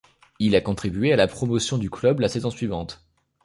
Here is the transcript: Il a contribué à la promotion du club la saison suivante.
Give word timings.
Il 0.39 0.55
a 0.55 0.61
contribué 0.61 1.13
à 1.13 1.15
la 1.15 1.27
promotion 1.27 1.77
du 1.77 1.91
club 1.91 2.21
la 2.21 2.27
saison 2.27 2.49
suivante. 2.49 3.05